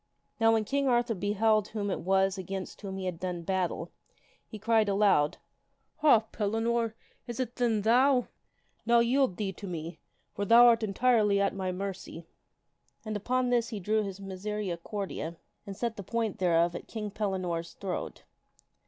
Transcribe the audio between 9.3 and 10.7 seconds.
thee to me, for thou